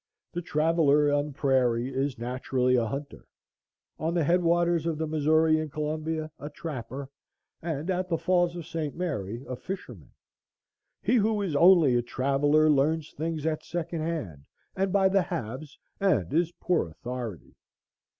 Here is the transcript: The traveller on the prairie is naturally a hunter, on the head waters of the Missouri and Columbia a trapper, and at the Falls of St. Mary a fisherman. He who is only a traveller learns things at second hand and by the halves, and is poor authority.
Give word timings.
The 0.31 0.41
traveller 0.41 1.13
on 1.13 1.27
the 1.27 1.31
prairie 1.33 1.93
is 1.93 2.17
naturally 2.17 2.75
a 2.75 2.87
hunter, 2.87 3.27
on 3.99 4.15
the 4.15 4.23
head 4.23 4.41
waters 4.41 4.87
of 4.87 4.97
the 4.97 5.05
Missouri 5.05 5.59
and 5.59 5.71
Columbia 5.71 6.31
a 6.39 6.49
trapper, 6.49 7.07
and 7.61 7.87
at 7.91 8.09
the 8.09 8.17
Falls 8.17 8.55
of 8.55 8.65
St. 8.65 8.95
Mary 8.95 9.45
a 9.47 9.55
fisherman. 9.55 10.11
He 11.03 11.17
who 11.17 11.39
is 11.43 11.55
only 11.55 11.93
a 11.95 12.01
traveller 12.01 12.67
learns 12.67 13.13
things 13.13 13.45
at 13.45 13.63
second 13.63 14.01
hand 14.01 14.45
and 14.75 14.91
by 14.91 15.07
the 15.07 15.21
halves, 15.21 15.77
and 15.99 16.33
is 16.33 16.51
poor 16.59 16.89
authority. 16.89 17.53